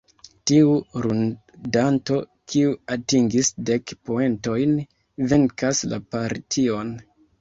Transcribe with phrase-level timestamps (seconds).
[0.51, 0.69] Tiu
[1.05, 2.17] ludanto,
[2.53, 4.75] kiu atingis dek poentojn,
[5.35, 6.91] venkas la partion.